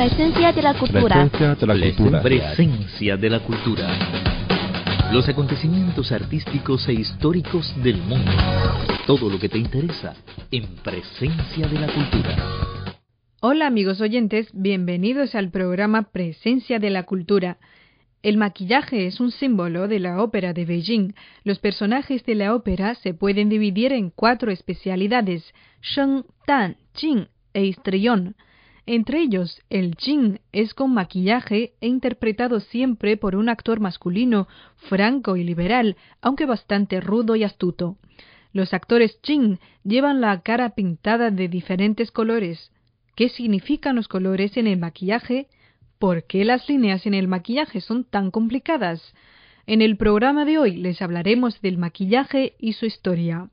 [0.00, 1.28] Presencia de la cultura.
[1.28, 2.22] Presencia de la cultura.
[2.22, 5.12] Presencia de la cultura.
[5.12, 8.32] Los acontecimientos artísticos e históricos del mundo.
[9.06, 10.14] Todo lo que te interesa
[10.50, 12.34] en Presencia de la cultura.
[13.42, 17.58] Hola amigos oyentes, bienvenidos al programa Presencia de la Cultura.
[18.22, 21.12] El maquillaje es un símbolo de la ópera de Beijing.
[21.44, 27.66] Los personajes de la ópera se pueden dividir en cuatro especialidades: Sheng, Tan, Jing e
[27.66, 28.34] Histrión.
[28.92, 34.48] Entre ellos, el Jing es con maquillaje e interpretado siempre por un actor masculino,
[34.88, 37.98] franco y liberal, aunque bastante rudo y astuto.
[38.52, 42.72] Los actores Jing llevan la cara pintada de diferentes colores.
[43.14, 45.46] ¿Qué significan los colores en el maquillaje?
[46.00, 49.14] ¿Por qué las líneas en el maquillaje son tan complicadas?
[49.68, 53.50] En el programa de hoy les hablaremos del maquillaje y su historia.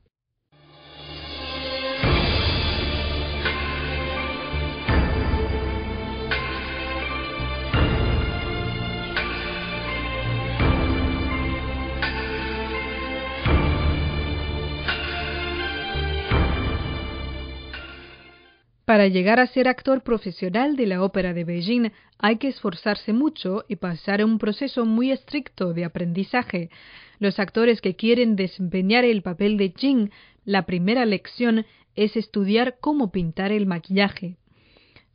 [18.88, 23.66] Para llegar a ser actor profesional de la ópera de Beijing hay que esforzarse mucho
[23.68, 26.70] y pasar un proceso muy estricto de aprendizaje.
[27.18, 30.08] Los actores que quieren desempeñar el papel de Jing,
[30.46, 34.38] la primera lección es estudiar cómo pintar el maquillaje.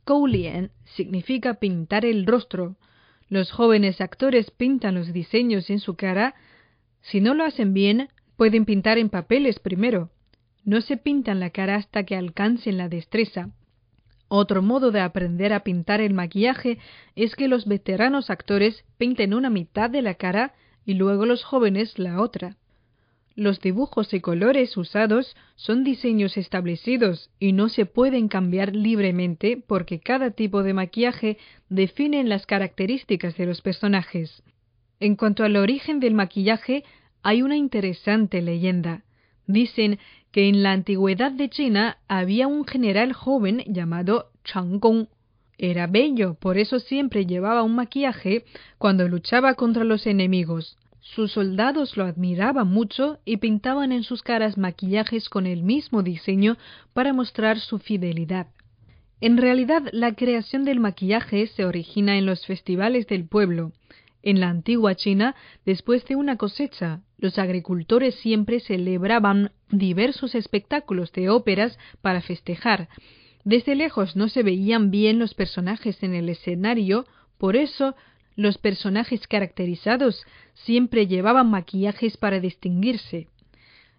[0.04, 2.76] Koulien significa pintar el rostro.
[3.28, 6.36] Los jóvenes actores pintan los diseños en su cara.
[7.00, 10.10] Si no lo hacen bien, pueden pintar en papeles primero.
[10.64, 13.50] No se pintan la cara hasta que alcancen la destreza.
[14.28, 16.78] Otro modo de aprender a pintar el maquillaje
[17.14, 21.98] es que los veteranos actores pinten una mitad de la cara y luego los jóvenes
[21.98, 22.56] la otra.
[23.36, 29.98] Los dibujos y colores usados son diseños establecidos y no se pueden cambiar libremente porque
[29.98, 31.38] cada tipo de maquillaje
[31.68, 34.42] define las características de los personajes.
[35.00, 36.84] En cuanto al origen del maquillaje,
[37.24, 39.02] hay una interesante leyenda.
[39.46, 39.98] Dicen
[40.34, 45.06] que en la antigüedad de China había un general joven llamado Chang Gong.
[45.58, 48.44] Era bello, por eso siempre llevaba un maquillaje
[48.76, 50.76] cuando luchaba contra los enemigos.
[50.98, 56.56] Sus soldados lo admiraban mucho y pintaban en sus caras maquillajes con el mismo diseño
[56.94, 58.48] para mostrar su fidelidad.
[59.20, 63.70] En realidad, la creación del maquillaje se origina en los festivales del pueblo.
[64.26, 65.34] En la antigua China,
[65.66, 72.88] después de una cosecha, los agricultores siempre celebraban diversos espectáculos de óperas para festejar.
[73.44, 77.04] Desde lejos no se veían bien los personajes en el escenario,
[77.36, 77.96] por eso
[78.34, 80.24] los personajes caracterizados
[80.54, 83.28] siempre llevaban maquillajes para distinguirse.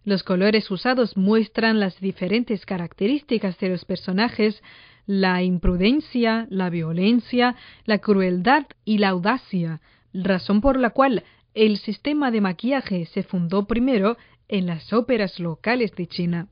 [0.05, 4.63] Los colores usados muestran las diferentes características de los personajes,
[5.05, 7.55] la imprudencia, la violencia,
[7.85, 9.81] la crueldad y la audacia,
[10.23, 14.17] razón por la cual el sistema de maquillaje se fundó primero
[14.47, 16.47] en las óperas locales de China.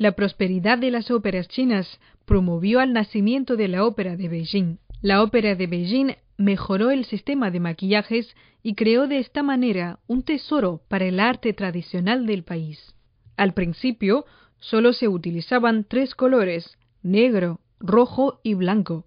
[0.00, 4.78] La prosperidad de las óperas chinas promovió al nacimiento de la ópera de Beijing.
[5.02, 10.22] La ópera de Beijing mejoró el sistema de maquillajes y creó de esta manera un
[10.22, 12.94] tesoro para el arte tradicional del país.
[13.36, 14.24] Al principio
[14.58, 19.04] solo se utilizaban tres colores, negro, rojo y blanco.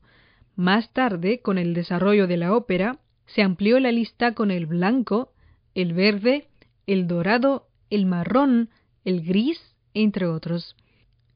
[0.56, 5.34] Más tarde, con el desarrollo de la ópera, se amplió la lista con el blanco,
[5.74, 6.50] el verde,
[6.86, 8.70] el dorado, el marrón,
[9.06, 9.60] el gris,
[9.96, 10.76] entre otros.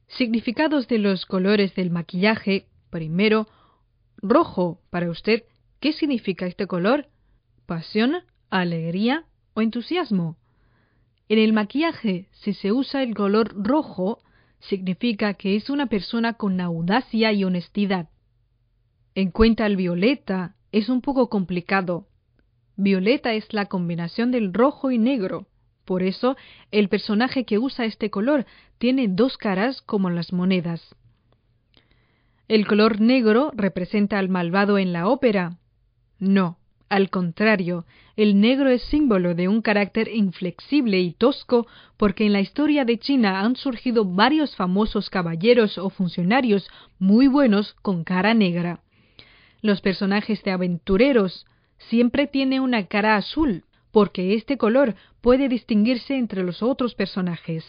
[0.08, 2.66] Significados de los colores del maquillaje.
[2.90, 3.46] Primero,
[4.16, 4.80] rojo.
[4.90, 5.44] Para usted,
[5.80, 7.08] ¿qué significa este color?
[7.66, 8.16] ¿Pasión,
[8.50, 9.24] alegría
[9.54, 10.36] o entusiasmo?
[11.28, 14.22] En el maquillaje, si se usa el color rojo,
[14.60, 18.08] significa que es una persona con audacia y honestidad.
[19.14, 22.08] En cuenta el violeta, es un poco complicado.
[22.76, 25.48] Violeta es la combinación del rojo y negro.
[25.88, 26.36] Por eso,
[26.70, 28.44] el personaje que usa este color
[28.76, 30.94] tiene dos caras como las monedas.
[32.46, 35.56] ¿El color negro representa al malvado en la ópera?
[36.18, 36.58] No,
[36.90, 37.86] al contrario,
[38.16, 42.98] el negro es símbolo de un carácter inflexible y tosco porque en la historia de
[42.98, 46.68] China han surgido varios famosos caballeros o funcionarios
[46.98, 48.80] muy buenos con cara negra.
[49.62, 51.46] Los personajes de aventureros
[51.78, 57.64] siempre tienen una cara azul porque este color puede distinguirse entre los otros personajes.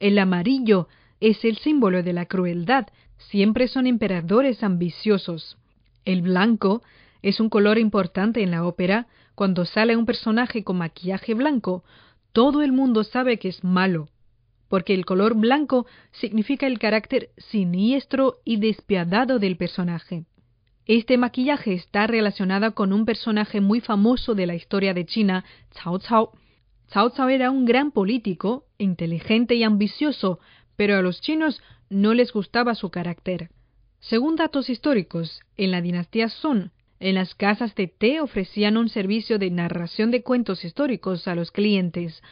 [0.00, 0.88] El amarillo
[1.20, 2.86] es el símbolo de la crueldad,
[3.16, 5.56] siempre son emperadores ambiciosos.
[6.04, 6.82] El blanco
[7.22, 9.06] es un color importante en la ópera.
[9.34, 11.84] Cuando sale un personaje con maquillaje blanco,
[12.32, 14.08] todo el mundo sabe que es malo,
[14.68, 20.24] porque el color blanco significa el carácter siniestro y despiadado del personaje.
[20.86, 25.44] Este maquillaje está relacionado con un personaje muy famoso de la historia de China,
[25.82, 26.32] Cao Cao.
[26.92, 30.40] Cao Cao era un gran político, inteligente y ambicioso,
[30.76, 33.48] pero a los chinos no les gustaba su carácter.
[34.00, 36.68] Según datos históricos, en la dinastía Song,
[37.00, 41.50] en las casas de té ofrecían un servicio de narración de cuentos históricos a los
[41.50, 42.22] clientes.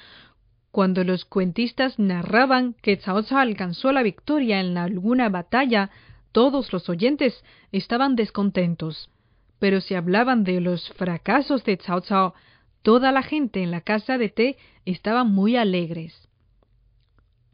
[0.70, 5.90] Cuando los cuentistas narraban que Cao Cao alcanzó la victoria en alguna batalla,
[6.32, 9.10] todos los oyentes estaban descontentos.
[9.58, 12.34] Pero si hablaban de los fracasos de Cao Cao,
[12.82, 16.28] toda la gente en la casa de té estaba muy alegres.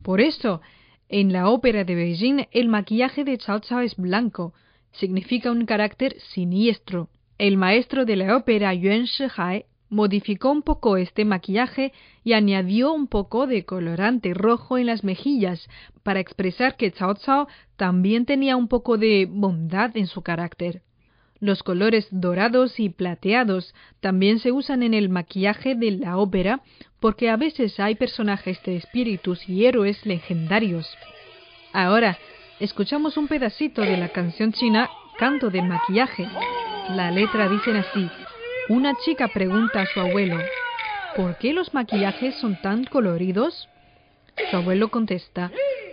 [0.02, 0.62] Por eso,
[1.08, 4.54] en la ópera de Beijing el maquillaje de Cao Cao es blanco,
[4.92, 7.08] significa un carácter siniestro.
[7.36, 11.92] El maestro de la ópera Yuan Shihai modificó un poco este maquillaje
[12.24, 15.68] y añadió un poco de colorante rojo en las mejillas
[16.02, 20.82] para expresar que Cao Cao también tenía un poco de bondad en su carácter.
[21.40, 26.62] Los colores dorados y plateados también se usan en el maquillaje de la ópera
[27.00, 30.86] porque a veces hay personajes de espíritus y héroes legendarios.
[31.72, 32.18] Ahora,
[32.58, 36.28] escuchamos un pedacito de la canción china Canto de maquillaje.
[36.90, 38.08] La letra dice así.
[38.68, 40.36] Una chica pregunta a su abuelo,
[41.16, 43.66] ¿por qué los maquillajes son tan coloridos?
[44.50, 45.50] Su abuelo contesta,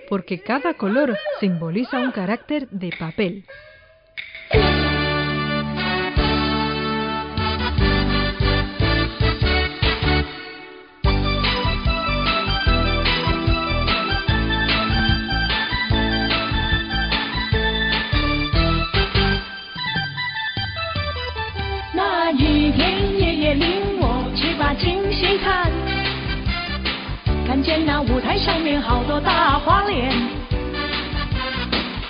[0.10, 3.46] porque cada color simboliza un carácter de papel.
[28.46, 30.14] 上面好多大花脸，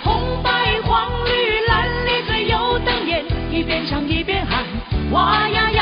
[0.04, 0.50] 红白
[0.84, 1.30] 黄绿
[1.66, 4.62] 蓝鬣嘴又瞪眼，一边唱一边喊，
[5.12, 5.75] 哇呀呀，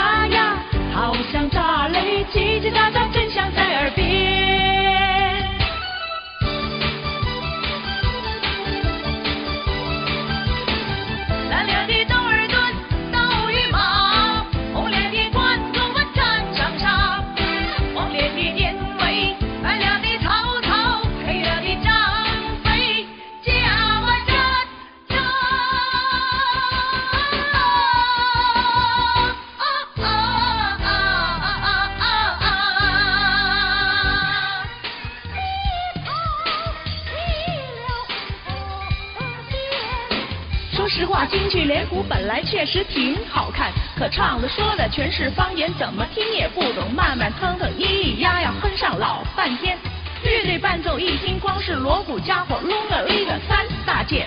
[42.09, 46.93] 本来确实挺好看，可唱的说的全是方言，怎么听也不懂。
[46.93, 49.79] 慢慢腾腾，咿咿呀呀，哼上老半天。
[50.23, 54.27] 乐队伴奏一听，光是锣鼓家伙，隆个哩个三大件，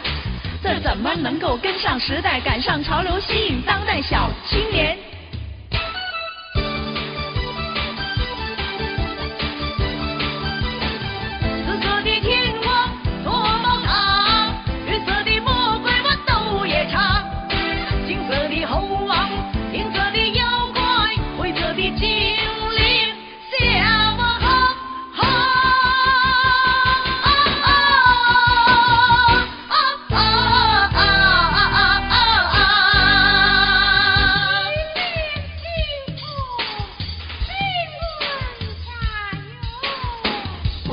[0.62, 4.98] 这怎么能够跟上时代，赶上潮流，吸引当代小青年？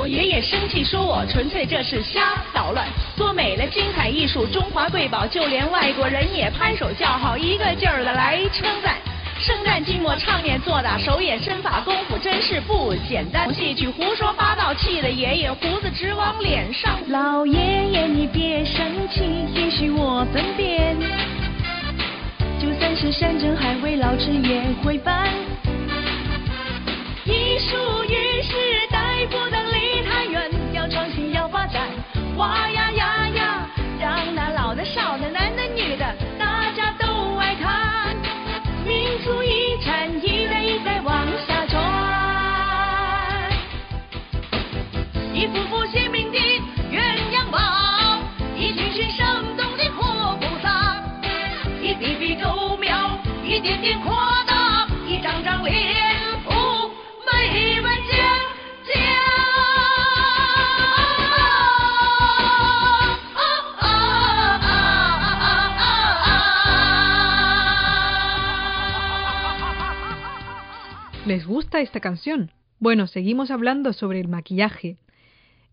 [0.06, 8.96] 爷爷生气说：“我纯粹这是瞎捣乱，多美了精彩艺术，中华瑰宝，就连外国人也拍手叫好，一个劲儿的来称赞。
[9.36, 13.52] 生旦净末唱念做打手眼身法功夫真是不简单。
[13.52, 16.98] 戏曲胡说八道，气得爷爷胡子直往脸上。
[17.08, 19.22] 老爷爷你别生气，
[19.54, 20.96] 也许我分辨，
[22.60, 25.23] 就算是山珍海味，老吃也会办。
[32.44, 33.66] 哇呀呀呀，
[33.98, 38.14] 让那老的少的男的女的大家都爱看，
[38.84, 43.50] 民族遗产一代一代往下传，
[45.32, 46.38] 一幅幅鲜明的
[46.92, 47.00] 鸳
[47.32, 47.58] 鸯宝，
[48.58, 51.02] 一群群生动的活菩萨，
[51.80, 54.14] 一笔笔勾描，一点点扩
[71.34, 72.52] ¿Les gusta esta canción?
[72.78, 74.98] Bueno, seguimos hablando sobre el maquillaje.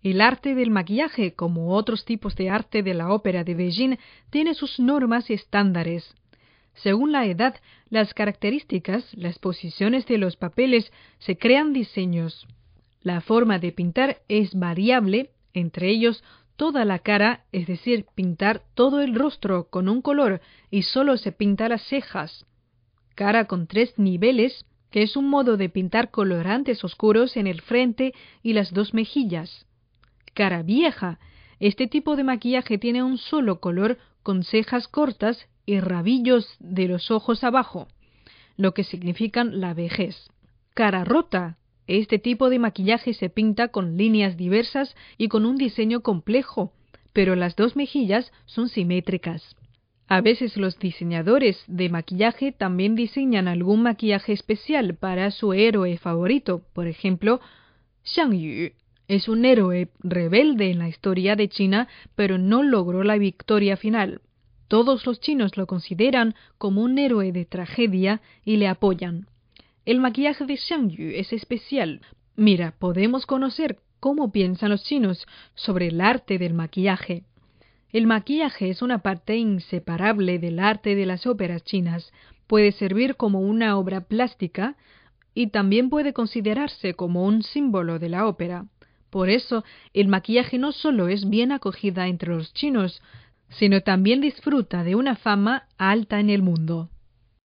[0.02, 3.98] El arte del maquillaje, como otros tipos de arte de la ópera de Beijing,
[4.32, 6.16] tiene sus normas y estándares.
[6.74, 12.48] Según la edad, las características, las posiciones de los papeles, se crean diseños.
[13.04, 16.24] La forma de pintar es variable, entre ellos
[16.56, 20.42] toda la cara, es decir, pintar todo el rostro con un color
[20.72, 22.48] y solo se pinta las cejas.
[23.14, 28.14] Cara con tres niveles, que es un modo de pintar colorantes oscuros en el frente
[28.44, 29.66] y las dos mejillas
[30.34, 31.20] cara vieja.
[31.60, 37.12] Este tipo de maquillaje tiene un solo color con cejas cortas y rabillos de los
[37.12, 37.88] ojos abajo,
[38.58, 40.30] lo que significan la vejez.
[40.74, 41.58] Cara rota.
[41.88, 46.72] Este tipo de maquillaje se pinta con líneas diversas y con un diseño complejo,
[47.12, 49.56] pero las dos mejillas son simétricas.
[50.12, 56.64] A veces los diseñadores de maquillaje también diseñan algún maquillaje especial para su héroe favorito,
[56.74, 57.40] por ejemplo,
[58.04, 58.72] Xiang Yu,
[59.08, 64.20] es un héroe rebelde en la historia de China, pero no logró la victoria final.
[64.68, 69.28] Todos los chinos lo consideran como un héroe de tragedia y le apoyan.
[69.86, 72.02] El maquillaje de Xiang Yu es especial.
[72.36, 75.26] Mira, podemos conocer cómo piensan los chinos
[75.56, 77.24] sobre el arte del maquillaje.
[77.92, 82.14] El maquillaje es una parte inseparable del arte de las óperas chinas.
[82.48, 84.76] Puede servir como una obra plástica
[85.34, 88.66] y también puede considerarse como un símbolo de la ópera.
[89.10, 93.02] Por eso, el maquillaje no solo es bien acogida entre los chinos,
[93.50, 96.90] sino también disfruta de una fama alta en el mundo.